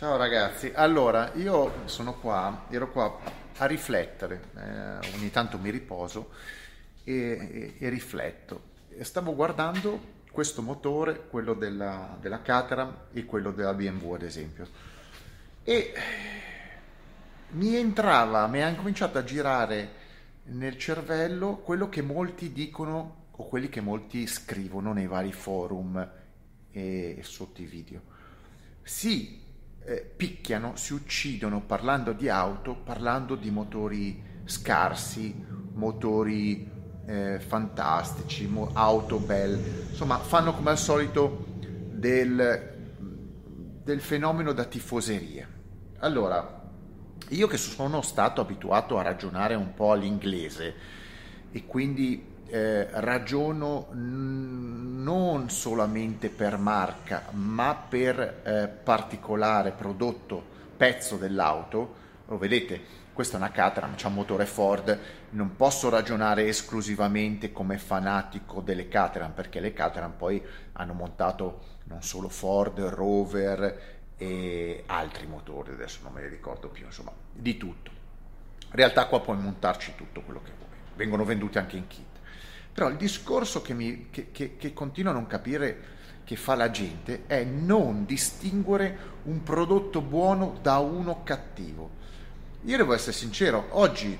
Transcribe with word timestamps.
Ciao 0.00 0.16
ragazzi, 0.16 0.72
allora 0.74 1.30
io 1.34 1.82
sono 1.84 2.14
qua, 2.14 2.64
ero 2.70 2.90
qua 2.90 3.18
a 3.58 3.66
riflettere, 3.66 4.44
eh, 4.56 5.14
ogni 5.14 5.30
tanto 5.30 5.58
mi 5.58 5.68
riposo 5.68 6.30
e, 7.04 7.12
e, 7.12 7.74
e 7.78 7.88
rifletto. 7.90 8.62
Stavo 9.02 9.34
guardando 9.34 10.00
questo 10.30 10.62
motore, 10.62 11.26
quello 11.28 11.52
della, 11.52 12.16
della 12.18 12.40
Caterham 12.40 13.08
e 13.12 13.26
quello 13.26 13.50
della 13.50 13.74
BMW 13.74 14.14
ad 14.14 14.22
esempio. 14.22 14.66
E 15.64 15.92
mi 17.50 17.76
entrava, 17.76 18.46
mi 18.46 18.62
ha 18.62 18.74
cominciato 18.74 19.18
a 19.18 19.24
girare 19.24 19.90
nel 20.44 20.78
cervello 20.78 21.56
quello 21.56 21.90
che 21.90 22.00
molti 22.00 22.54
dicono 22.54 23.26
o 23.32 23.46
quelli 23.46 23.68
che 23.68 23.82
molti 23.82 24.26
scrivono 24.26 24.94
nei 24.94 25.06
vari 25.06 25.32
forum 25.32 26.10
e 26.72 27.18
sotto 27.20 27.60
i 27.60 27.66
video. 27.66 28.00
Si 28.82 29.48
eh, 29.84 30.12
picchiano, 30.16 30.76
si 30.76 30.92
uccidono 30.92 31.60
parlando 31.62 32.12
di 32.12 32.28
auto, 32.28 32.74
parlando 32.74 33.34
di 33.34 33.50
motori 33.50 34.22
scarsi, 34.44 35.34
motori 35.74 36.68
eh, 37.06 37.40
fantastici, 37.40 38.46
mo- 38.46 38.70
auto 38.72 39.18
belle, 39.18 39.86
insomma 39.90 40.18
fanno 40.18 40.54
come 40.54 40.70
al 40.70 40.78
solito 40.78 41.46
del, 41.90 42.76
del 43.82 44.00
fenomeno 44.00 44.52
da 44.52 44.64
tifoseria. 44.64 45.48
Allora, 45.98 46.58
io 47.28 47.46
che 47.46 47.56
sono 47.56 48.02
stato 48.02 48.40
abituato 48.40 48.98
a 48.98 49.02
ragionare 49.02 49.54
un 49.54 49.74
po' 49.74 49.92
all'inglese 49.92 50.74
e 51.52 51.66
quindi 51.66 52.24
eh, 52.46 52.88
ragiono 53.00 53.88
n- 53.92 54.69
non 55.02 55.48
solamente 55.50 56.28
per 56.28 56.58
marca, 56.58 57.24
ma 57.32 57.74
per 57.74 58.42
eh, 58.44 58.68
particolare 58.68 59.72
prodotto, 59.72 60.42
pezzo 60.76 61.16
dell'auto, 61.16 61.96
lo 62.26 62.38
vedete, 62.38 62.98
questa 63.12 63.36
è 63.36 63.40
una 63.40 63.50
Caterham, 63.50 63.94
c'è 63.96 64.06
un 64.06 64.14
motore 64.14 64.46
Ford, 64.46 64.98
non 65.30 65.56
posso 65.56 65.88
ragionare 65.88 66.46
esclusivamente 66.46 67.52
come 67.52 67.78
fanatico 67.78 68.60
delle 68.60 68.88
Caterham, 68.88 69.32
perché 69.32 69.60
le 69.60 69.72
Caterham 69.72 70.12
poi 70.12 70.42
hanno 70.72 70.92
montato 70.92 71.78
non 71.84 72.02
solo 72.02 72.28
Ford, 72.28 72.78
Rover 72.78 73.98
e 74.16 74.84
altri 74.86 75.26
motori, 75.26 75.72
adesso 75.72 76.00
non 76.02 76.12
me 76.12 76.22
li 76.22 76.28
ricordo 76.28 76.68
più, 76.68 76.84
insomma, 76.86 77.12
di 77.32 77.56
tutto. 77.56 77.90
In 78.62 78.76
realtà 78.76 79.06
qua 79.06 79.20
puoi 79.20 79.36
montarci 79.38 79.94
tutto 79.96 80.20
quello 80.20 80.40
che 80.42 80.52
vuoi, 80.56 80.70
vengono 80.94 81.24
venduti 81.24 81.58
anche 81.58 81.76
in 81.76 81.86
kit. 81.88 82.19
Però 82.80 82.92
il 82.92 82.96
discorso 82.96 83.60
che, 83.60 83.74
mi, 83.74 84.06
che, 84.08 84.30
che, 84.32 84.56
che 84.56 84.72
continuo 84.72 85.10
a 85.10 85.14
non 85.14 85.26
capire 85.26 85.82
che 86.24 86.34
fa 86.34 86.54
la 86.54 86.70
gente 86.70 87.24
è 87.26 87.44
non 87.44 88.06
distinguere 88.06 89.18
un 89.24 89.42
prodotto 89.42 90.00
buono 90.00 90.56
da 90.62 90.78
uno 90.78 91.22
cattivo. 91.22 91.90
Io 92.62 92.78
devo 92.78 92.94
essere 92.94 93.12
sincero, 93.12 93.66
oggi 93.72 94.18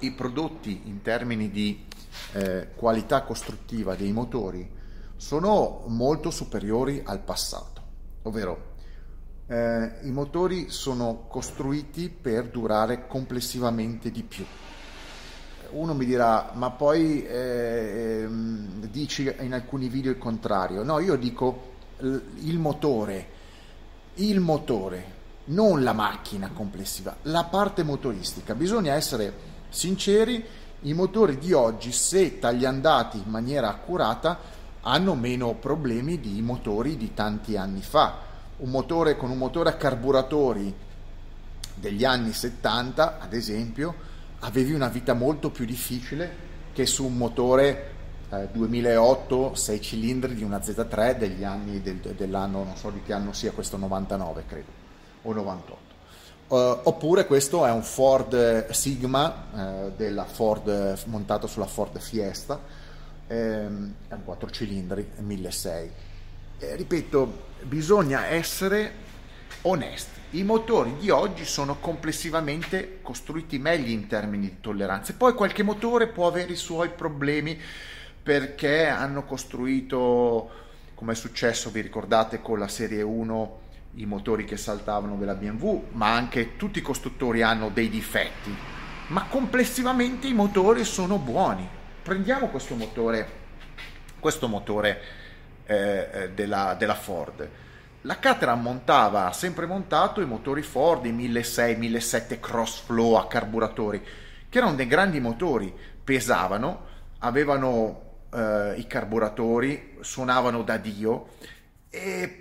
i 0.00 0.10
prodotti 0.10 0.80
in 0.86 1.00
termini 1.00 1.48
di 1.48 1.86
eh, 2.32 2.70
qualità 2.74 3.22
costruttiva 3.22 3.94
dei 3.94 4.10
motori 4.10 4.68
sono 5.14 5.84
molto 5.86 6.32
superiori 6.32 7.02
al 7.04 7.20
passato, 7.20 7.82
ovvero 8.22 8.74
eh, 9.46 9.92
i 10.02 10.10
motori 10.10 10.70
sono 10.70 11.26
costruiti 11.28 12.08
per 12.08 12.48
durare 12.48 13.06
complessivamente 13.06 14.10
di 14.10 14.24
più 14.24 14.44
uno 15.70 15.94
mi 15.94 16.04
dirà, 16.04 16.52
ma 16.54 16.70
poi 16.70 17.24
eh, 17.26 18.22
ehm, 18.22 18.86
dici 18.86 19.32
in 19.40 19.52
alcuni 19.52 19.88
video 19.88 20.10
il 20.10 20.18
contrario. 20.18 20.82
No, 20.82 20.98
io 20.98 21.16
dico 21.16 21.76
il 22.00 22.58
motore, 22.58 23.26
il 24.14 24.40
motore, 24.40 25.16
non 25.46 25.82
la 25.82 25.92
macchina 25.92 26.50
complessiva, 26.52 27.16
la 27.22 27.44
parte 27.44 27.82
motoristica. 27.82 28.54
Bisogna 28.54 28.94
essere 28.94 29.32
sinceri, 29.68 30.44
i 30.82 30.94
motori 30.94 31.38
di 31.38 31.52
oggi, 31.52 31.92
se 31.92 32.38
tagliandati 32.38 33.18
in 33.18 33.30
maniera 33.30 33.68
accurata, 33.68 34.38
hanno 34.82 35.14
meno 35.14 35.54
problemi 35.54 36.20
di 36.20 36.40
motori 36.40 36.96
di 36.96 37.12
tanti 37.14 37.56
anni 37.56 37.82
fa. 37.82 38.26
Un 38.58 38.70
motore 38.70 39.16
con 39.16 39.30
un 39.30 39.38
motore 39.38 39.70
a 39.70 39.74
carburatori 39.74 40.74
degli 41.74 42.04
anni 42.04 42.32
70, 42.32 43.18
ad 43.20 43.32
esempio, 43.32 43.94
avevi 44.40 44.72
una 44.72 44.88
vita 44.88 45.14
molto 45.14 45.50
più 45.50 45.64
difficile 45.64 46.46
che 46.72 46.86
su 46.86 47.04
un 47.04 47.16
motore 47.16 47.96
eh, 48.30 48.48
2008 48.52 49.54
6 49.54 49.80
cilindri 49.80 50.34
di 50.34 50.42
una 50.42 50.58
Z3 50.58 51.16
degli 51.16 51.44
anni 51.44 51.80
del, 51.80 51.96
dell'anno, 51.96 52.62
non 52.62 52.76
so 52.76 52.90
di 52.90 53.02
che 53.02 53.12
anno 53.12 53.32
sia 53.32 53.52
questo, 53.52 53.76
99 53.76 54.44
credo, 54.46 54.70
o 55.22 55.32
98. 55.32 55.86
Uh, 56.48 56.54
oppure 56.84 57.26
questo 57.26 57.66
è 57.66 57.70
un 57.70 57.82
Ford 57.82 58.70
Sigma 58.70 59.44
uh, 59.50 59.92
della 59.94 60.24
Ford 60.24 60.98
montato 61.06 61.46
sulla 61.46 61.66
Ford 61.66 61.98
Fiesta, 61.98 62.58
ehm, 63.26 63.94
è 64.08 64.14
un 64.14 64.24
4 64.24 64.50
cilindri, 64.50 65.10
1600. 65.18 65.92
Eh, 66.58 66.74
ripeto, 66.74 67.46
bisogna 67.62 68.26
essere 68.26 68.92
onesti. 69.62 70.17
I 70.32 70.42
motori 70.42 70.94
di 70.98 71.08
oggi 71.08 71.46
sono 71.46 71.76
complessivamente 71.76 72.98
costruiti 73.00 73.58
meglio 73.58 73.90
in 73.90 74.06
termini 74.08 74.46
di 74.46 74.60
tolleranze. 74.60 75.14
Poi 75.14 75.32
qualche 75.32 75.62
motore 75.62 76.06
può 76.08 76.26
avere 76.26 76.52
i 76.52 76.56
suoi 76.56 76.90
problemi 76.90 77.58
perché 78.22 78.88
hanno 78.88 79.24
costruito, 79.24 80.50
come 80.94 81.12
è 81.12 81.14
successo, 81.14 81.70
vi 81.70 81.80
ricordate, 81.80 82.42
con 82.42 82.58
la 82.58 82.68
serie 82.68 83.00
1 83.00 83.60
i 83.94 84.04
motori 84.04 84.44
che 84.44 84.58
saltavano 84.58 85.16
della 85.16 85.32
BMW, 85.32 85.86
ma 85.92 86.12
anche 86.12 86.56
tutti 86.56 86.80
i 86.80 86.82
costruttori 86.82 87.40
hanno 87.40 87.70
dei 87.70 87.88
difetti. 87.88 88.54
Ma 89.06 89.24
complessivamente 89.24 90.26
i 90.26 90.34
motori 90.34 90.84
sono 90.84 91.16
buoni. 91.16 91.66
Prendiamo 92.02 92.48
questo 92.48 92.74
motore, 92.74 93.30
questo 94.20 94.46
motore 94.46 95.00
eh, 95.64 96.08
eh 96.12 96.30
della, 96.32 96.76
della 96.78 96.94
Ford 96.94 97.48
la 98.02 98.18
Caterham 98.18 98.62
montava, 98.62 99.26
ha 99.26 99.32
sempre 99.32 99.66
montato 99.66 100.20
i 100.20 100.26
motori 100.26 100.62
Ford, 100.62 101.04
i 101.04 101.12
1600, 101.12 101.78
1700 101.78 102.40
cross 102.40 102.80
flow 102.82 103.14
a 103.14 103.26
carburatori, 103.26 104.02
che 104.48 104.58
erano 104.58 104.76
dei 104.76 104.86
grandi 104.86 105.20
motori, 105.20 105.74
pesavano, 106.04 106.86
avevano 107.18 108.02
eh, 108.32 108.74
i 108.76 108.86
carburatori, 108.86 109.98
suonavano 110.00 110.62
da 110.62 110.76
Dio, 110.76 111.28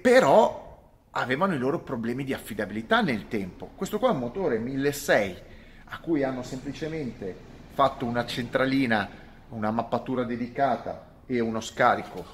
però 0.01 0.65
avevano 1.11 1.55
i 1.55 1.57
loro 1.57 1.79
problemi 1.79 2.23
di 2.23 2.33
affidabilità 2.33 3.01
nel 3.01 3.27
tempo. 3.27 3.71
Questo 3.75 3.97
qua 3.97 4.09
è 4.09 4.11
un 4.11 4.19
motore 4.19 4.59
1600 4.59 5.55
a 5.89 5.99
cui 5.99 6.23
hanno 6.23 6.43
semplicemente 6.43 7.35
fatto 7.73 8.05
una 8.05 8.25
centralina, 8.25 9.09
una 9.49 9.71
mappatura 9.71 10.23
dedicata 10.23 11.05
e 11.25 11.39
uno 11.39 11.61
scarico, 11.61 12.25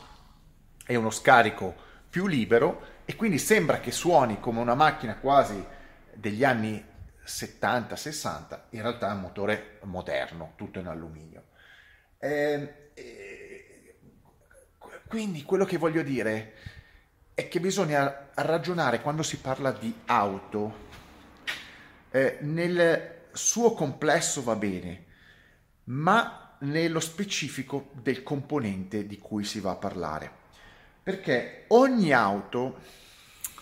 e 0.86 0.96
uno 0.96 1.12
scarico 1.12 1.74
più 2.10 2.28
libero 2.28 2.92
e 3.06 3.16
quindi 3.16 3.38
sembra 3.38 3.80
che 3.80 3.92
suoni 3.92 4.40
come 4.40 4.60
una 4.60 4.76
macchina 4.76 5.18
quasi 5.18 5.64
degli 6.14 6.44
anni 6.44 6.84
70-60, 7.26 8.60
in 8.72 8.82
realtà 8.82 9.10
è 9.10 9.14
un 9.14 9.22
motore 9.22 9.80
moderno, 9.84 10.54
tutto 10.56 10.80
in 10.80 10.88
alluminio. 10.88 11.44
Eh, 12.18 12.92
eh, 12.94 13.96
quindi 15.08 15.44
quello 15.44 15.66
che 15.66 15.78
voglio 15.78 16.02
dire 16.02 16.54
è 17.34 17.48
che 17.48 17.60
bisogna 17.60 18.30
ragionare 18.36 19.02
quando 19.02 19.24
si 19.24 19.38
parla 19.38 19.72
di 19.72 19.94
auto, 20.06 20.92
eh, 22.12 22.38
nel 22.42 23.22
suo 23.32 23.74
complesso 23.74 24.44
va 24.44 24.56
bene, 24.56 25.06
ma 25.86 26.56
nello 26.60 27.00
specifico 27.00 27.90
del 27.94 28.24
componente 28.24 29.06
di 29.06 29.18
cui 29.18 29.44
si 29.44 29.60
va 29.60 29.72
a 29.72 29.76
parlare. 29.76 30.42
Perché 31.04 31.66
ogni 31.68 32.14
auto, 32.14 32.78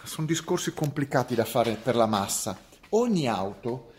sono 0.04 0.28
discorsi 0.28 0.74
complicati 0.74 1.34
da 1.34 1.44
fare 1.44 1.74
per 1.74 1.96
la 1.96 2.06
massa, 2.06 2.56
ogni 2.90 3.28
auto 3.28 3.94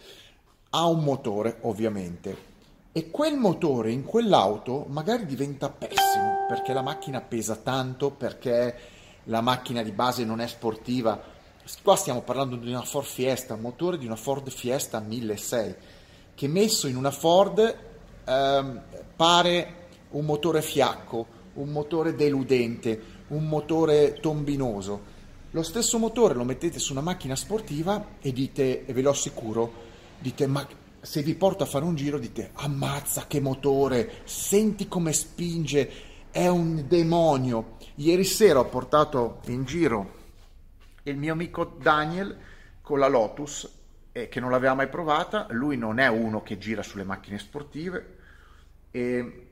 ha 0.70 0.86
un 0.86 1.02
motore 1.02 1.58
ovviamente 1.62 2.50
e 2.92 3.10
quel 3.10 3.36
motore 3.36 3.90
in 3.90 4.04
quell'auto 4.04 4.86
magari 4.88 5.26
diventa 5.26 5.70
pessimo 5.70 6.46
perché 6.46 6.72
la 6.72 6.82
macchina 6.82 7.20
pesa 7.20 7.56
tanto, 7.56 8.10
perché 8.10 8.76
la 9.24 9.40
macchina 9.40 9.82
di 9.82 9.90
base 9.90 10.24
non 10.24 10.40
è 10.40 10.46
sportiva. 10.46 11.20
Qua 11.82 11.96
stiamo 11.96 12.22
parlando 12.22 12.54
di 12.54 12.68
una 12.68 12.82
Ford 12.82 13.06
Fiesta, 13.06 13.54
un 13.54 13.60
motore 13.60 13.98
di 13.98 14.06
una 14.06 14.16
Ford 14.16 14.48
Fiesta 14.50 15.00
1600 15.00 16.00
che 16.34 16.46
messo 16.48 16.86
in 16.86 16.96
una 16.96 17.10
Ford 17.10 17.76
ehm, 18.24 18.82
pare 19.16 19.74
un 20.10 20.24
motore 20.24 20.62
fiacco, 20.62 21.26
un 21.54 21.68
motore 21.70 22.14
deludente, 22.14 23.00
un 23.32 23.46
motore 23.46 24.14
tombinoso. 24.14 25.10
Lo 25.50 25.62
stesso 25.62 25.98
motore 25.98 26.34
lo 26.34 26.44
mettete 26.44 26.78
su 26.78 26.92
una 26.92 27.02
macchina 27.02 27.36
sportiva 27.36 28.16
e 28.20 28.32
dite, 28.32 28.86
e 28.86 28.92
ve 28.92 29.02
lo 29.02 29.10
assicuro, 29.10 29.72
dite 30.18 30.46
ma 30.46 30.66
se 31.00 31.22
vi 31.22 31.34
porto 31.34 31.64
a 31.64 31.66
fare 31.66 31.84
un 31.84 31.96
giro 31.96 32.18
dite 32.18 32.50
ammazza 32.54 33.26
che 33.26 33.40
motore, 33.40 34.20
senti 34.24 34.88
come 34.88 35.12
spinge, 35.12 35.90
è 36.30 36.46
un 36.46 36.84
demonio. 36.86 37.76
Ieri 37.96 38.24
sera 38.24 38.60
ho 38.60 38.66
portato 38.66 39.40
in 39.46 39.64
giro 39.64 40.20
il 41.04 41.16
mio 41.16 41.32
amico 41.32 41.64
Daniel 41.64 42.36
con 42.80 42.98
la 42.98 43.08
Lotus, 43.08 43.68
eh, 44.12 44.28
che 44.28 44.40
non 44.40 44.50
l'aveva 44.50 44.74
mai 44.74 44.88
provata, 44.88 45.46
lui 45.50 45.76
non 45.76 45.98
è 45.98 46.06
uno 46.06 46.42
che 46.42 46.58
gira 46.58 46.82
sulle 46.82 47.04
macchine 47.04 47.38
sportive, 47.38 48.18
e 48.90 49.48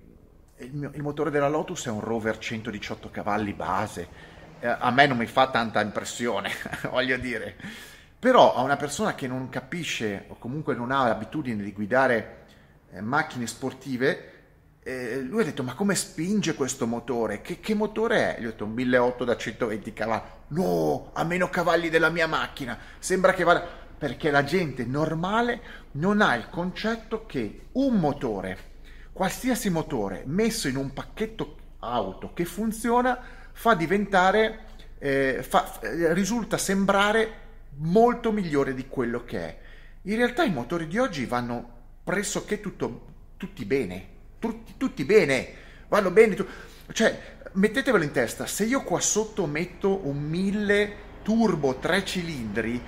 il, 0.60 0.74
mio, 0.74 0.90
il 0.94 1.02
motore 1.02 1.30
della 1.30 1.48
Lotus 1.48 1.86
è 1.86 1.90
un 1.90 2.00
Rover 2.00 2.38
118 2.38 3.10
cavalli 3.10 3.52
base, 3.52 4.08
eh, 4.60 4.66
a 4.66 4.90
me 4.90 5.06
non 5.06 5.16
mi 5.16 5.26
fa 5.26 5.48
tanta 5.50 5.80
impressione, 5.80 6.50
voglio 6.90 7.16
dire. 7.16 7.56
Però 8.18 8.54
a 8.54 8.62
una 8.62 8.76
persona 8.76 9.14
che 9.14 9.26
non 9.26 9.48
capisce 9.48 10.26
o 10.28 10.36
comunque 10.38 10.74
non 10.74 10.90
ha 10.90 11.06
l'abitudine 11.06 11.62
di 11.62 11.72
guidare 11.72 12.44
eh, 12.92 13.00
macchine 13.00 13.46
sportive, 13.46 14.32
eh, 14.82 15.20
lui 15.20 15.42
ha 15.42 15.44
detto 15.44 15.62
ma 15.62 15.74
come 15.74 15.94
spinge 15.94 16.54
questo 16.54 16.86
motore? 16.86 17.40
Che, 17.40 17.60
che 17.60 17.74
motore 17.74 18.36
è? 18.36 18.40
Gli 18.40 18.44
ho 18.44 18.50
detto 18.50 18.64
un 18.64 18.72
1800 18.72 19.24
da 19.24 19.36
120 19.36 19.92
cavalli. 19.92 20.22
No, 20.48 21.10
a 21.14 21.24
meno 21.24 21.48
cavalli 21.48 21.88
della 21.88 22.10
mia 22.10 22.26
macchina. 22.26 22.78
Sembra 22.98 23.32
che 23.32 23.44
vada... 23.44 23.78
Perché 24.00 24.30
la 24.30 24.44
gente 24.44 24.86
normale 24.86 25.60
non 25.92 26.22
ha 26.22 26.34
il 26.34 26.48
concetto 26.48 27.26
che 27.26 27.66
un 27.72 27.96
motore, 27.96 28.69
qualsiasi 29.12 29.70
motore, 29.70 30.22
messo 30.26 30.68
in 30.68 30.76
un 30.76 30.92
pacchetto 30.92 31.56
auto 31.80 32.32
che 32.32 32.44
funziona, 32.44 33.18
fa 33.52 33.74
diventare, 33.74 34.66
eh, 34.98 35.44
fa, 35.46 35.78
risulta 36.12 36.58
sembrare 36.58 37.48
molto 37.76 38.32
migliore 38.32 38.74
di 38.74 38.86
quello 38.88 39.24
che 39.24 39.38
è. 39.38 39.58
In 40.02 40.16
realtà 40.16 40.44
i 40.44 40.52
motori 40.52 40.86
di 40.86 40.98
oggi 40.98 41.26
vanno 41.26 41.78
pressoché 42.04 42.60
tutto, 42.60 43.06
tutti 43.36 43.64
bene, 43.64 44.08
tutti, 44.38 44.74
tutti 44.76 45.04
bene, 45.04 45.54
vanno 45.88 46.10
bene. 46.10 46.34
Tu- 46.34 46.46
cioè, 46.92 47.36
mettetevelo 47.52 48.02
in 48.02 48.10
testa, 48.10 48.46
se 48.46 48.64
io 48.64 48.82
qua 48.82 49.00
sotto 49.00 49.46
metto 49.46 50.06
un 50.06 50.18
1000 50.18 51.08
turbo 51.22 51.76
3 51.76 52.04
cilindri 52.04 52.82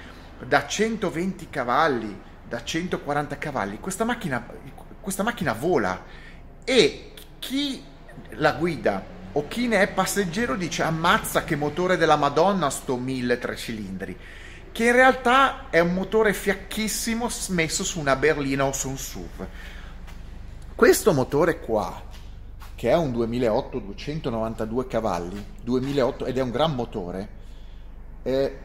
da 0.46 0.66
120 0.66 1.48
cavalli, 1.50 2.20
da 2.48 2.62
140 2.62 3.38
cavalli, 3.38 3.78
questa 3.78 4.04
macchina, 4.04 4.44
questa 5.02 5.22
macchina 5.22 5.52
vola 5.52 6.02
e 6.64 7.12
chi 7.38 7.84
la 8.36 8.52
guida 8.52 9.04
o 9.32 9.46
chi 9.48 9.66
ne 9.66 9.82
è 9.82 9.88
passeggero 9.88 10.56
dice 10.56 10.82
ammazza 10.82 11.44
che 11.44 11.56
motore 11.56 11.98
della 11.98 12.16
Madonna 12.16 12.70
sto 12.70 12.96
1000 12.96 13.38
3 13.38 13.56
cilindri 13.56 14.18
che 14.72 14.86
in 14.86 14.92
realtà 14.92 15.68
è 15.68 15.80
un 15.80 15.92
motore 15.92 16.32
fiacchissimo 16.32 17.28
messo 17.48 17.84
su 17.84 18.00
una 18.00 18.16
berlina 18.16 18.64
o 18.64 18.72
su 18.72 18.88
un 18.88 18.96
SUV. 18.96 19.46
Questo 20.74 21.12
motore 21.12 21.60
qua, 21.60 22.02
che 22.74 22.88
è 22.88 22.96
un 22.96 23.12
2008 23.12 23.78
292 23.78 24.86
cavalli, 24.86 25.44
2008 25.62 26.24
ed 26.24 26.38
è 26.38 26.40
un 26.40 26.50
gran 26.50 26.74
motore, 26.74 27.28
eh, 28.22 28.58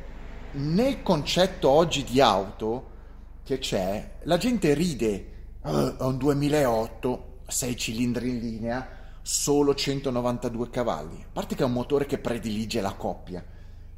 nel 0.52 1.04
concetto 1.04 1.70
oggi 1.70 2.06
di 2.06 2.22
auto 2.22 2.96
che 3.44 3.60
c'è, 3.60 4.12
la 4.24 4.38
gente 4.38 4.74
ride, 4.74 5.26
un 5.70 6.18
2008, 6.18 7.40
6 7.48 7.78
cilindri 7.78 8.30
in 8.30 8.40
linea, 8.40 8.88
solo 9.22 9.76
192 9.76 10.70
cavalli, 10.70 11.22
a 11.22 11.30
parte 11.32 11.56
che 11.56 11.64
è 11.64 11.66
un 11.66 11.74
motore 11.74 12.06
che 12.06 12.18
predilige 12.18 12.82
la 12.82 12.94
coppia 12.94 13.44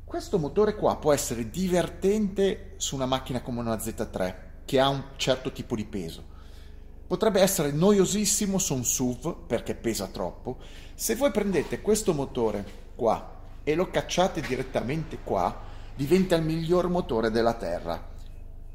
questo 0.09 0.39
motore 0.39 0.75
qua 0.75 0.95
può 0.95 1.13
essere 1.13 1.51
divertente 1.51 2.73
su 2.77 2.95
una 2.95 3.05
macchina 3.05 3.43
come 3.43 3.59
una 3.59 3.75
Z3 3.75 4.35
che 4.65 4.79
ha 4.79 4.89
un 4.89 5.03
certo 5.17 5.51
tipo 5.51 5.75
di 5.75 5.85
peso. 5.85 6.23
Potrebbe 7.05 7.41
essere 7.41 7.71
noiosissimo 7.71 8.57
su 8.57 8.73
un 8.73 8.83
SUV 8.83 9.45
perché 9.45 9.75
pesa 9.75 10.07
troppo. 10.07 10.57
Se 10.95 11.13
voi 11.13 11.29
prendete 11.29 11.81
questo 11.81 12.15
motore 12.15 12.65
qua 12.95 13.35
e 13.63 13.75
lo 13.75 13.91
cacciate 13.91 14.41
direttamente 14.41 15.19
qua, 15.23 15.55
diventa 15.95 16.35
il 16.35 16.43
miglior 16.43 16.89
motore 16.89 17.29
della 17.29 17.53
Terra. 17.53 18.03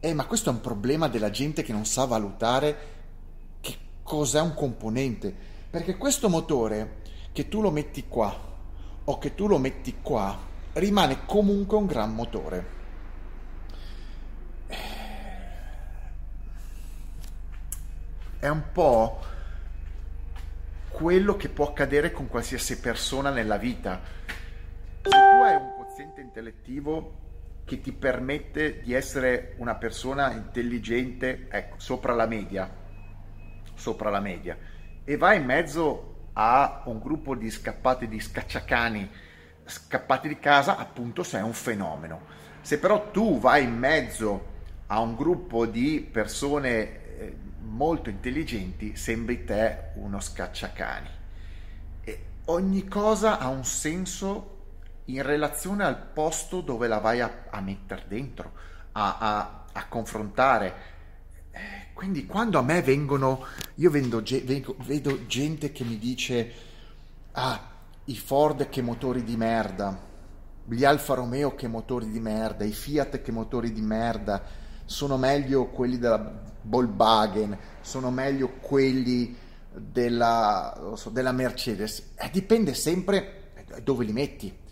Eh, 0.04 0.12
ma 0.12 0.26
questo 0.26 0.50
è 0.50 0.52
un 0.52 0.60
problema 0.60 1.08
della 1.08 1.30
gente 1.30 1.62
che 1.62 1.72
non 1.72 1.86
sa 1.86 2.04
valutare 2.04 2.76
che 3.62 3.74
cos'è 4.02 4.38
un 4.38 4.52
componente. 4.52 5.34
Perché 5.70 5.96
questo 5.96 6.28
motore, 6.28 6.96
che 7.32 7.48
tu 7.48 7.62
lo 7.62 7.70
metti 7.70 8.06
qua 8.06 8.38
o 9.02 9.16
che 9.16 9.34
tu 9.34 9.46
lo 9.46 9.56
metti 9.56 9.96
qua, 10.02 10.38
rimane 10.74 11.24
comunque 11.24 11.78
un 11.78 11.86
gran 11.86 12.14
motore. 12.14 12.66
È 18.40 18.48
un 18.48 18.62
po' 18.72 19.20
quello 20.90 21.34
che 21.36 21.48
può 21.48 21.70
accadere 21.70 22.12
con 22.12 22.28
qualsiasi 22.28 22.78
persona 22.78 23.30
nella 23.30 23.56
vita. 23.56 24.02
Se 25.00 25.08
tu 25.08 25.16
hai 25.16 25.54
un 25.54 25.72
quoziente 25.76 26.20
intellettivo 26.20 27.22
che 27.64 27.80
ti 27.80 27.92
permette 27.92 28.80
di 28.80 28.92
essere 28.92 29.54
una 29.58 29.74
persona 29.74 30.32
intelligente, 30.32 31.46
ecco, 31.50 31.78
sopra 31.78 32.12
la 32.12 32.26
media, 32.26 32.70
sopra 33.74 34.10
la 34.10 34.20
media, 34.20 34.56
e 35.04 35.16
vai 35.16 35.38
in 35.38 35.44
mezzo 35.44 36.28
a 36.34 36.82
un 36.86 36.98
gruppo 37.00 37.34
di 37.34 37.50
scappati 37.50 38.08
di 38.08 38.20
scacciacani 38.20 39.10
scappati 39.66 40.28
di 40.28 40.38
casa, 40.38 40.76
appunto 40.76 41.22
sei 41.22 41.42
un 41.42 41.52
fenomeno. 41.52 42.42
Se 42.60 42.78
però 42.78 43.10
tu 43.10 43.38
vai 43.38 43.64
in 43.64 43.76
mezzo 43.76 44.52
a 44.86 45.00
un 45.00 45.14
gruppo 45.16 45.66
di 45.66 46.06
persone 46.10 47.18
eh, 47.18 47.36
molto 47.60 48.10
intelligenti, 48.10 48.96
sembri 48.96 49.44
te 49.44 49.90
uno 49.94 50.20
scacciacani. 50.20 51.08
E 52.02 52.24
ogni 52.46 52.86
cosa 52.86 53.38
ha 53.38 53.48
un 53.48 53.64
senso 53.64 54.53
in 55.06 55.22
relazione 55.22 55.84
al 55.84 55.98
posto 55.98 56.60
dove 56.60 56.88
la 56.88 56.98
vai 56.98 57.20
a, 57.20 57.44
a 57.50 57.60
mettere 57.60 58.04
dentro, 58.08 58.52
a, 58.92 59.18
a, 59.18 59.64
a 59.72 59.86
confrontare. 59.88 60.92
Eh, 61.50 61.92
quindi 61.92 62.26
quando 62.26 62.58
a 62.58 62.62
me 62.62 62.80
vengono, 62.82 63.44
io 63.76 63.90
vedo, 63.90 64.22
vedo 64.78 65.26
gente 65.26 65.72
che 65.72 65.84
mi 65.84 65.98
dice, 65.98 66.52
ah, 67.32 67.72
i 68.06 68.16
Ford 68.16 68.68
che 68.68 68.82
motori 68.82 69.22
di 69.22 69.36
merda, 69.36 70.12
gli 70.66 70.84
Alfa 70.84 71.14
Romeo 71.14 71.54
che 71.54 71.68
motori 71.68 72.10
di 72.10 72.20
merda, 72.20 72.64
i 72.64 72.72
Fiat 72.72 73.20
che 73.20 73.32
motori 73.32 73.72
di 73.72 73.82
merda, 73.82 74.42
sono 74.86 75.16
meglio 75.16 75.66
quelli 75.66 75.98
della 75.98 76.52
Volkswagen, 76.62 77.56
sono 77.80 78.10
meglio 78.10 78.54
quelli 78.60 79.36
della, 79.70 80.92
so, 80.94 81.10
della 81.10 81.32
Mercedes. 81.32 82.12
Eh, 82.16 82.30
dipende 82.30 82.74
sempre 82.74 83.52
dove 83.82 84.04
li 84.04 84.12
metti 84.12 84.62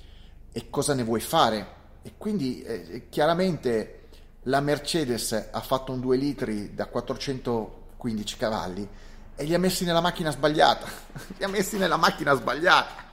e 0.53 0.71
cosa 0.71 0.95
ne 0.95 1.03
vuoi 1.03 1.21
fare. 1.21 1.81
E 2.03 2.13
quindi 2.17 2.63
eh, 2.63 3.07
chiaramente 3.09 4.09
la 4.45 4.61
Mercedes 4.61 5.51
ha 5.51 5.61
fatto 5.61 5.93
un 5.93 6.01
2 6.01 6.17
litri 6.17 6.75
da 6.75 6.87
415 6.87 8.37
cavalli 8.37 8.89
e 9.35 9.45
li 9.45 9.55
ha 9.55 9.59
messi 9.59 9.85
nella 9.85 10.01
macchina 10.01 10.31
sbagliata. 10.31 10.87
li 11.39 11.45
ha 11.45 11.49
messi 11.49 11.79
nella 11.79 11.97
macchina 11.97 12.35
sbagliata 12.35 13.11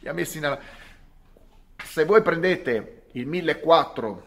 li 0.00 0.08
ha 0.08 0.12
messi 0.12 0.40
nella... 0.40 0.58
Se 1.84 2.04
voi 2.04 2.22
prendete 2.22 3.02
il 3.12 3.26
1004 3.26 4.26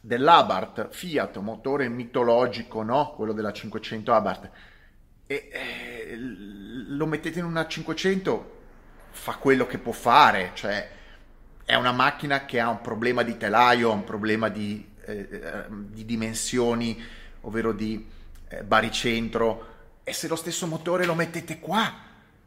dell'Abarth 0.00 0.88
Fiat, 0.90 1.38
motore 1.38 1.88
mitologico, 1.88 2.82
no? 2.82 3.12
quello 3.14 3.32
della 3.32 3.52
500 3.52 4.12
Abarth, 4.12 4.50
e 5.26 5.48
eh, 5.52 6.16
lo 6.16 7.06
mettete 7.06 7.38
in 7.38 7.44
una 7.44 7.66
500, 7.66 8.54
fa 9.10 9.36
quello 9.36 9.66
che 9.66 9.78
può 9.78 9.92
fare, 9.92 10.52
cioè 10.54 10.88
è 11.66 11.74
una 11.74 11.92
macchina 11.92 12.46
che 12.46 12.60
ha 12.60 12.70
un 12.70 12.80
problema 12.80 13.22
di 13.22 13.36
telaio, 13.36 13.92
un 13.92 14.04
problema 14.04 14.48
di, 14.48 14.88
eh, 15.04 15.28
eh 15.30 15.64
di 15.68 16.06
dimensioni, 16.06 17.02
ovvero 17.42 17.72
di 17.72 18.06
eh, 18.48 18.62
baricentro, 18.62 19.74
e 20.04 20.14
se 20.14 20.28
lo 20.28 20.36
stesso 20.36 20.66
motore 20.66 21.04
lo 21.04 21.14
mettete 21.14 21.58
qua, 21.58 21.92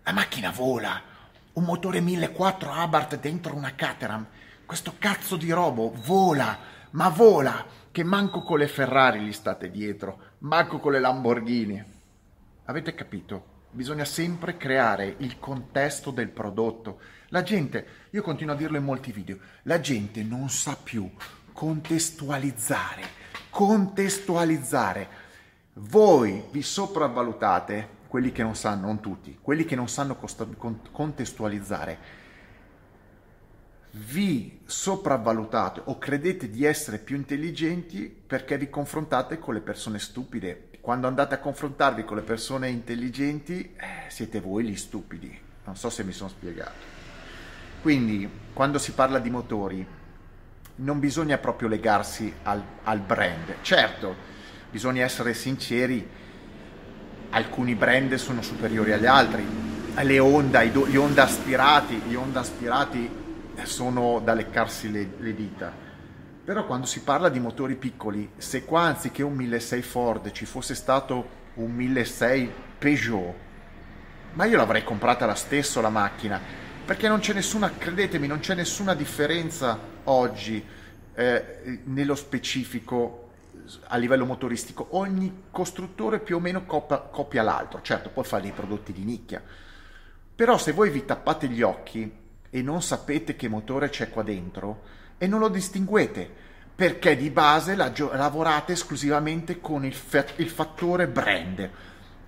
la 0.01 0.13
macchina 0.13 0.49
vola 0.49 1.09
un 1.59 1.65
motore 1.65 1.99
1400 1.99 2.71
Abarth 2.71 3.19
dentro 3.19 3.53
una 3.53 3.75
Caterham. 3.75 4.25
Questo 4.65 4.95
cazzo 4.97 5.35
di 5.35 5.51
robo 5.51 5.93
vola, 6.05 6.57
ma 6.91 7.09
vola, 7.09 7.65
che 7.91 8.03
manco 8.03 8.41
con 8.41 8.59
le 8.59 8.67
Ferrari 8.67 9.19
gli 9.19 9.33
state 9.33 9.69
dietro, 9.69 10.19
manco 10.39 10.79
con 10.79 10.93
le 10.93 10.99
Lamborghini. 10.99 11.83
Avete 12.65 12.93
capito? 12.93 13.57
Bisogna 13.71 14.05
sempre 14.05 14.57
creare 14.57 15.13
il 15.19 15.37
contesto 15.37 16.09
del 16.09 16.29
prodotto. 16.29 16.99
La 17.27 17.43
gente, 17.43 17.85
io 18.09 18.23
continuo 18.23 18.55
a 18.55 18.57
dirlo 18.57 18.77
in 18.77 18.83
molti 18.83 19.11
video, 19.11 19.37
la 19.63 19.79
gente 19.79 20.23
non 20.23 20.49
sa 20.49 20.75
più 20.75 21.07
contestualizzare, 21.53 23.03
contestualizzare. 23.51 25.07
Voi 25.73 26.45
vi 26.49 26.63
sopravvalutate 26.63 27.97
quelli 28.07 28.31
che 28.31 28.41
non 28.41 28.55
sanno, 28.55 28.87
non 28.87 28.99
tutti, 29.01 29.37
quelli 29.39 29.65
che 29.65 29.75
non 29.75 29.87
sanno 29.87 30.17
contestualizzare, 30.91 31.97
vi 33.91 34.59
sopravvalutate 34.65 35.81
o 35.85 35.97
credete 35.97 36.49
di 36.49 36.63
essere 36.63 36.99
più 36.99 37.15
intelligenti 37.15 38.03
perché 38.03 38.57
vi 38.57 38.69
confrontate 38.69 39.39
con 39.39 39.53
le 39.55 39.61
persone 39.61 39.97
stupide. 39.97 40.67
Quando 40.79 41.07
andate 41.07 41.35
a 41.35 41.39
confrontarvi 41.39 42.03
con 42.03 42.17
le 42.17 42.23
persone 42.23 42.69
intelligenti, 42.69 43.73
eh, 43.75 44.09
siete 44.09 44.39
voi 44.39 44.65
gli 44.65 44.75
stupidi. 44.75 45.37
Non 45.65 45.75
so 45.75 45.89
se 45.89 46.03
mi 46.03 46.11
sono 46.11 46.29
spiegato. 46.29 46.97
Quindi, 47.81 48.29
quando 48.53 48.77
si 48.77 48.91
parla 48.91 49.19
di 49.19 49.29
motori, 49.29 49.85
non 50.75 50.99
bisogna 50.99 51.37
proprio 51.37 51.67
legarsi 51.67 52.31
al, 52.43 52.61
al 52.83 52.99
brand. 52.99 53.55
Certo, 53.61 54.15
bisogna 54.69 55.03
essere 55.03 55.33
sinceri, 55.33 56.07
alcuni 57.31 57.75
brand 57.75 58.13
sono 58.15 58.41
superiori 58.41 58.93
agli 58.93 59.05
altri. 59.05 59.45
Le 60.01 60.19
Honda, 60.19 60.63
gli 60.63 60.95
Honda 60.95 61.23
aspirati, 61.23 61.95
gli 62.07 62.15
Honda 62.15 62.39
aspirati 62.39 63.09
sono 63.65 64.19
da 64.23 64.33
leccarsi 64.33 64.91
le, 64.91 65.09
le 65.17 65.33
dita. 65.33 65.71
Però 66.43 66.65
quando 66.65 66.85
si 66.85 67.01
parla 67.01 67.29
di 67.29 67.39
motori 67.39 67.75
piccoli, 67.75 68.31
se 68.37 68.65
qua 68.65 68.81
anziché 68.81 69.21
un 69.21 69.33
1600 69.33 69.87
Ford 69.87 70.31
ci 70.31 70.45
fosse 70.45 70.73
stato 70.73 71.37
un 71.55 71.71
1600 71.71 72.67
Peugeot, 72.79 73.33
ma 74.33 74.45
io 74.45 74.57
l'avrei 74.57 74.83
comprata 74.83 75.25
la 75.25 75.35
stessa 75.35 75.81
la 75.81 75.89
macchina, 75.89 76.39
perché 76.85 77.07
non 77.07 77.19
c'è 77.19 77.33
nessuna, 77.33 77.71
credetemi, 77.77 78.25
non 78.25 78.39
c'è 78.39 78.55
nessuna 78.55 78.95
differenza 78.95 79.77
oggi 80.05 80.65
eh, 81.13 81.81
nello 81.83 82.15
specifico 82.15 83.29
a 83.87 83.97
livello 83.97 84.25
motoristico. 84.25 84.87
Ogni 84.91 85.43
costruttore 85.51 86.19
più 86.19 86.37
o 86.37 86.39
meno 86.39 86.65
copia, 86.65 86.97
copia 86.99 87.43
l'altro, 87.43 87.81
certo 87.81 88.09
poi 88.09 88.23
fa 88.23 88.39
dei 88.39 88.51
prodotti 88.51 88.93
di 88.93 89.03
nicchia, 89.03 89.41
però 90.35 90.57
se 90.57 90.71
voi 90.71 90.89
vi 90.89 91.05
tappate 91.05 91.47
gli 91.47 91.61
occhi 91.61 92.18
e 92.49 92.61
non 92.61 92.81
sapete 92.81 93.35
che 93.35 93.47
motore 93.47 93.89
c'è 93.89 94.09
qua 94.09 94.23
dentro 94.23 94.83
e 95.17 95.27
non 95.27 95.39
lo 95.39 95.49
distinguete, 95.49 96.29
perché 96.73 97.17
di 97.17 97.29
base 97.29 97.75
la, 97.75 97.91
lavorate 98.13 98.73
esclusivamente 98.73 99.59
con 99.59 99.85
il, 99.85 99.93
fa- 99.93 100.25
il 100.37 100.49
fattore 100.49 101.07
brand. 101.07 101.69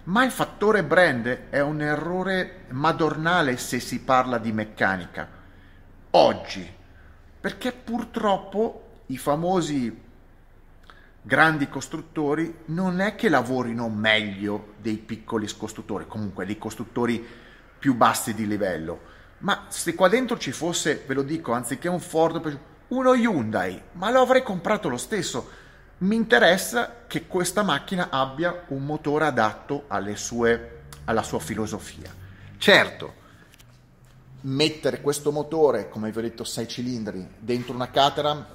Ma 0.03 0.23
il 0.25 0.31
fattore 0.31 0.83
brand 0.83 1.49
è 1.49 1.61
un 1.61 1.81
errore 1.81 2.65
madornale 2.69 3.57
se 3.57 3.79
si 3.79 4.01
parla 4.01 4.37
di 4.37 4.51
meccanica. 4.51 5.27
Oggi, 6.11 6.69
perché 7.39 7.71
purtroppo 7.71 8.89
i 9.07 9.17
famosi 9.17 10.09
grandi 11.21 11.69
costruttori 11.69 12.53
non 12.65 12.99
è 12.99 13.15
che 13.15 13.29
lavorino 13.29 13.87
meglio 13.89 14.73
dei 14.81 14.97
piccoli 14.97 15.47
costruttori, 15.55 16.07
comunque 16.07 16.45
dei 16.45 16.57
costruttori 16.57 17.25
più 17.77 17.95
bassi 17.95 18.33
di 18.33 18.47
livello. 18.47 19.19
Ma 19.41 19.65
se 19.69 19.95
qua 19.95 20.07
dentro 20.07 20.38
ci 20.38 20.51
fosse, 20.51 21.03
ve 21.07 21.13
lo 21.13 21.24
dico, 21.24 21.51
anziché 21.51 21.88
un 21.88 22.00
Ford, 22.00 22.60
uno 22.89 23.13
Hyundai, 23.13 23.81
ma 23.93 24.12
lo 24.12 24.21
avrei 24.21 24.43
comprato 24.43 24.88
lo 24.88 24.98
stesso. 24.98 25.50
Mi 26.00 26.15
interessa 26.15 27.03
che 27.07 27.25
questa 27.27 27.63
macchina 27.63 28.10
abbia 28.10 28.65
un 28.67 28.86
motore 28.86 29.25
adatto 29.25 29.86
sue, 30.15 30.81
alla 31.05 31.24
sua 31.24 31.39
filosofia. 31.39 32.13
Certo, 32.57 33.13
mettere 34.41 35.01
questo 35.01 35.31
motore, 35.31 35.89
come 35.89 36.12
vi 36.12 36.17
ho 36.19 36.21
detto, 36.21 36.43
6 36.43 36.67
cilindri, 36.67 37.27
dentro 37.38 37.74
una 37.74 37.89
Caterham 37.89 38.45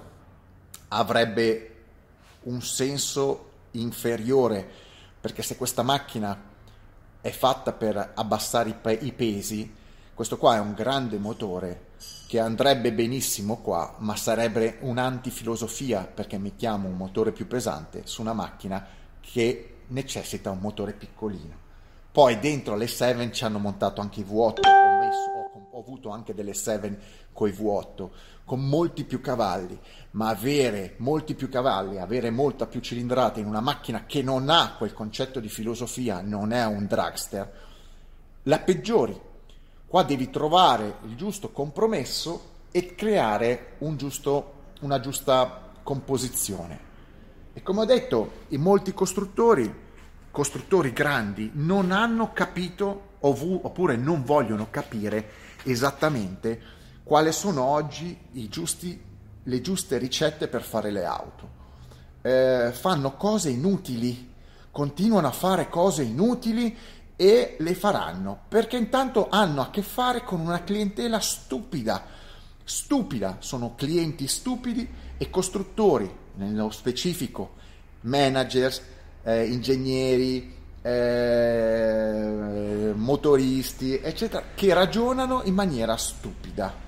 avrebbe 0.88 1.74
un 2.42 2.62
senso 2.62 3.50
inferiore, 3.72 4.68
perché 5.20 5.42
se 5.42 5.56
questa 5.56 5.82
macchina 5.82 6.40
è 7.20 7.30
fatta 7.30 7.72
per 7.72 8.12
abbassare 8.14 8.68
i, 8.68 8.74
pe- 8.80 8.98
i 9.02 9.12
pesi, 9.12 9.84
questo 10.16 10.38
qua 10.38 10.56
è 10.56 10.60
un 10.60 10.72
grande 10.72 11.18
motore 11.18 11.88
che 12.26 12.40
andrebbe 12.40 12.90
benissimo 12.90 13.58
qua, 13.58 13.96
ma 13.98 14.16
sarebbe 14.16 14.78
un'antifilosofia 14.80 16.06
perché 16.06 16.38
mettiamo 16.38 16.88
un 16.88 16.96
motore 16.96 17.32
più 17.32 17.46
pesante 17.46 18.00
su 18.06 18.22
una 18.22 18.32
macchina 18.32 18.82
che 19.20 19.80
necessita 19.88 20.50
un 20.50 20.60
motore 20.60 20.94
piccolino. 20.94 21.54
Poi 22.10 22.38
dentro 22.38 22.76
le 22.76 22.86
7 22.86 23.30
ci 23.30 23.44
hanno 23.44 23.58
montato 23.58 24.00
anche 24.00 24.20
i 24.20 24.26
V8, 24.26 24.32
ho, 24.32 24.98
messo, 25.00 25.30
ho, 25.52 25.66
ho 25.72 25.80
avuto 25.80 26.08
anche 26.08 26.32
delle 26.32 26.54
7 26.54 26.98
con 27.34 27.48
i 27.50 27.52
V8, 27.52 28.08
con 28.46 28.66
molti 28.66 29.04
più 29.04 29.20
cavalli, 29.20 29.78
ma 30.12 30.28
avere 30.28 30.94
molti 30.96 31.34
più 31.34 31.50
cavalli, 31.50 31.98
avere 31.98 32.30
molta 32.30 32.66
più 32.66 32.80
cilindrata 32.80 33.38
in 33.38 33.44
una 33.44 33.60
macchina 33.60 34.06
che 34.06 34.22
non 34.22 34.48
ha 34.48 34.76
quel 34.78 34.94
concetto 34.94 35.40
di 35.40 35.50
filosofia, 35.50 36.22
non 36.22 36.52
è 36.52 36.64
un 36.64 36.86
dragster, 36.86 37.64
la 38.44 38.60
peggiori 38.60 39.25
Qua 39.86 40.02
devi 40.02 40.30
trovare 40.30 40.96
il 41.04 41.16
giusto 41.16 41.50
compromesso 41.50 42.54
e 42.72 42.96
creare 42.96 43.74
un 43.78 43.96
giusto, 43.96 44.52
una 44.80 44.98
giusta 44.98 45.72
composizione. 45.82 46.80
E 47.52 47.62
come 47.62 47.80
ho 47.80 47.84
detto, 47.84 48.32
i 48.48 48.58
molti 48.58 48.92
costruttori, 48.92 49.72
costruttori 50.32 50.92
grandi, 50.92 51.52
non 51.54 51.92
hanno 51.92 52.32
capito 52.32 53.14
oppure 53.20 53.96
non 53.96 54.24
vogliono 54.24 54.68
capire 54.70 55.30
esattamente 55.62 56.60
quali 57.02 57.32
sono 57.32 57.62
oggi 57.62 58.18
giusti, 58.48 59.00
le 59.42 59.60
giuste 59.60 59.98
ricette 59.98 60.48
per 60.48 60.62
fare 60.62 60.90
le 60.90 61.04
auto. 61.04 61.48
Eh, 62.22 62.72
fanno 62.72 63.16
cose 63.16 63.50
inutili, 63.50 64.32
continuano 64.72 65.28
a 65.28 65.32
fare 65.32 65.68
cose 65.68 66.02
inutili 66.02 66.76
e 67.16 67.56
le 67.58 67.74
faranno 67.74 68.40
perché 68.48 68.76
intanto 68.76 69.28
hanno 69.30 69.62
a 69.62 69.70
che 69.70 69.82
fare 69.82 70.22
con 70.22 70.40
una 70.40 70.62
clientela 70.62 71.18
stupida. 71.18 72.04
Stupida, 72.62 73.38
sono 73.40 73.74
clienti 73.74 74.26
stupidi 74.26 74.88
e 75.16 75.30
costruttori, 75.30 76.14
nello 76.34 76.70
specifico 76.70 77.54
managers, 78.02 78.82
eh, 79.22 79.46
ingegneri, 79.46 80.54
eh, 80.82 82.92
motoristi, 82.94 83.98
eccetera, 83.98 84.44
che 84.54 84.74
ragionano 84.74 85.42
in 85.44 85.54
maniera 85.54 85.96
stupida. 85.96 86.84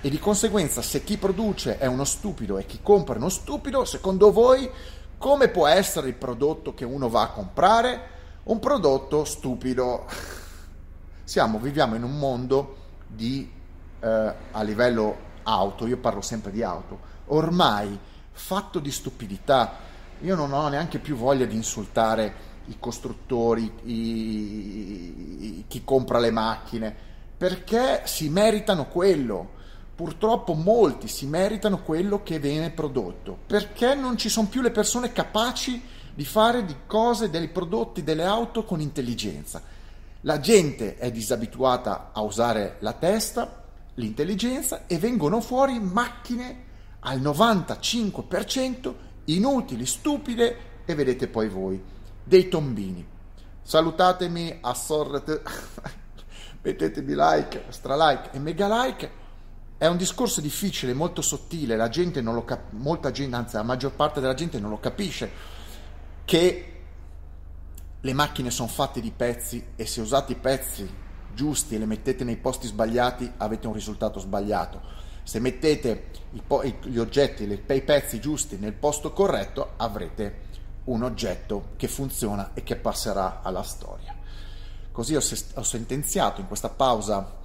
E 0.00 0.10
di 0.10 0.18
conseguenza, 0.18 0.82
se 0.82 1.04
chi 1.04 1.16
produce 1.16 1.78
è 1.78 1.86
uno 1.86 2.04
stupido 2.04 2.58
e 2.58 2.66
chi 2.66 2.80
compra 2.82 3.14
è 3.14 3.18
uno 3.18 3.28
stupido, 3.28 3.84
secondo 3.84 4.32
voi 4.32 4.68
come 5.16 5.48
può 5.48 5.68
essere 5.68 6.08
il 6.08 6.14
prodotto 6.14 6.74
che 6.74 6.84
uno 6.84 7.08
va 7.08 7.22
a 7.22 7.30
comprare? 7.30 8.10
Un 8.44 8.58
prodotto 8.58 9.24
stupido. 9.24 10.06
Siamo, 11.24 11.58
viviamo 11.58 11.94
in 11.94 12.02
un 12.02 12.18
mondo 12.18 12.76
di, 13.06 13.50
eh, 14.00 14.34
a 14.50 14.62
livello 14.62 15.30
auto, 15.44 15.86
io 15.86 15.98
parlo 15.98 16.20
sempre 16.20 16.50
di 16.50 16.62
auto, 16.62 16.98
ormai 17.26 17.98
fatto 18.30 18.78
di 18.78 18.90
stupidità. 18.90 19.90
Io 20.20 20.34
non 20.34 20.52
ho 20.52 20.68
neanche 20.68 20.98
più 20.98 21.16
voglia 21.16 21.46
di 21.46 21.54
insultare 21.54 22.50
i 22.66 22.76
costruttori, 22.78 23.72
i, 23.84 23.92
i, 23.92 25.64
chi 25.66 25.82
compra 25.84 26.18
le 26.18 26.30
macchine, 26.30 26.94
perché 27.36 28.02
si 28.04 28.28
meritano 28.28 28.86
quello. 28.86 29.60
Purtroppo 29.94 30.54
molti 30.54 31.06
si 31.06 31.26
meritano 31.26 31.82
quello 31.82 32.22
che 32.22 32.38
viene 32.38 32.70
prodotto, 32.70 33.36
perché 33.46 33.94
non 33.94 34.16
ci 34.16 34.28
sono 34.28 34.48
più 34.48 34.60
le 34.60 34.70
persone 34.70 35.12
capaci 35.12 35.80
di 36.14 36.24
fare 36.24 36.64
di 36.64 36.76
cose, 36.86 37.30
dei 37.30 37.48
prodotti, 37.48 38.02
delle 38.02 38.24
auto 38.24 38.64
con 38.64 38.80
intelligenza. 38.80 39.62
La 40.22 40.38
gente 40.40 40.96
è 40.96 41.10
disabituata 41.10 42.10
a 42.12 42.20
usare 42.20 42.76
la 42.80 42.92
testa, 42.92 43.64
l'intelligenza 43.94 44.86
e 44.86 44.98
vengono 44.98 45.40
fuori 45.40 45.78
macchine 45.80 46.70
al 47.00 47.20
95% 47.20 48.94
inutili, 49.24 49.86
stupide 49.86 50.56
e 50.84 50.94
vedete 50.94 51.28
poi 51.28 51.48
voi 51.48 51.82
dei 52.22 52.48
tombini. 52.48 53.04
Salutatemi 53.62 54.58
a 54.60 54.74
mettetemi 56.62 57.14
like, 57.16 57.64
stra 57.68 57.96
like 57.96 58.30
e 58.32 58.38
mega 58.38 58.84
like. 58.84 59.20
È 59.76 59.86
un 59.86 59.96
discorso 59.96 60.40
difficile, 60.40 60.94
molto 60.94 61.22
sottile, 61.22 61.74
la 61.74 61.88
gente 61.88 62.20
non 62.20 62.34
lo 62.34 62.44
capisce, 62.44 62.76
molta 62.76 63.10
gente, 63.10 63.34
anzi 63.34 63.56
la 63.56 63.64
maggior 63.64 63.92
parte 63.92 64.20
della 64.20 64.34
gente 64.34 64.60
non 64.60 64.70
lo 64.70 64.78
capisce 64.78 65.60
che 66.24 66.72
le 68.00 68.12
macchine 68.12 68.50
sono 68.50 68.68
fatte 68.68 69.00
di 69.00 69.12
pezzi 69.12 69.64
e 69.76 69.86
se 69.86 70.00
usate 70.00 70.32
i 70.32 70.36
pezzi 70.36 70.88
giusti 71.34 71.74
e 71.74 71.78
le 71.78 71.86
mettete 71.86 72.24
nei 72.24 72.36
posti 72.36 72.66
sbagliati 72.66 73.30
avete 73.36 73.66
un 73.66 73.72
risultato 73.72 74.18
sbagliato. 74.18 74.80
Se 75.22 75.38
mettete 75.38 76.10
gli 76.30 76.98
oggetti, 76.98 77.44
i 77.44 77.82
pezzi 77.82 78.20
giusti 78.20 78.56
nel 78.58 78.72
posto 78.72 79.12
corretto 79.12 79.74
avrete 79.76 80.50
un 80.84 81.04
oggetto 81.04 81.70
che 81.76 81.86
funziona 81.86 82.50
e 82.54 82.64
che 82.64 82.74
passerà 82.74 83.40
alla 83.42 83.62
storia. 83.62 84.16
Così 84.90 85.14
ho, 85.14 85.20
sentenziato 85.62 86.40
in 86.40 86.48
questa 86.48 86.70
pausa, 86.70 87.38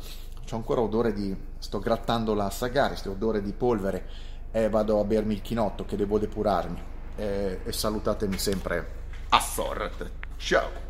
c'è 0.43 0.55
ancora 0.55 0.81
odore 0.81 1.13
di, 1.13 1.35
sto 1.59 1.79
grattando 1.79 2.33
la 2.33 2.49
Sagaris, 2.49 3.05
odore 3.05 3.43
di 3.43 3.53
polvere 3.53 4.07
e 4.51 4.69
vado 4.69 4.99
a 4.99 5.03
bermi 5.03 5.35
il 5.35 5.41
chinotto 5.41 5.85
che 5.85 5.95
devo 5.95 6.17
depurarmi 6.17 6.95
e, 7.17 7.59
e 7.65 7.73
salutatemi 7.73 8.37
sempre 8.37 8.85
a 9.29 9.39
Ford. 9.39 10.09
Ciao! 10.37 10.86